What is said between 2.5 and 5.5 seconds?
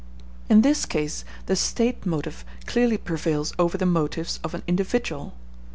clearly prevails over the motives of an individual.